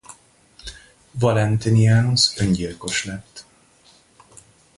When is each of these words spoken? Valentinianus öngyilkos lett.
Valentinianus 1.13 2.33
öngyilkos 2.37 3.03
lett. 3.05 3.45